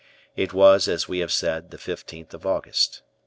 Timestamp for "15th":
1.77-2.33